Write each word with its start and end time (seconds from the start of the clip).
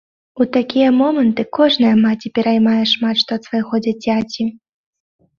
У 0.43 0.45
такія 0.55 0.85
моманты 1.01 1.43
кожная 1.57 1.91
маці 2.05 2.31
пераймае 2.37 2.77
шмат 2.93 3.15
што 3.25 3.37
ад 3.41 3.45
свайго 3.49 3.81
дзіцяці. 3.89 4.43